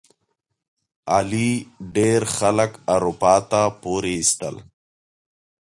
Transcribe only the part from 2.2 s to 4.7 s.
خلک اروپا ته پورې ایستل.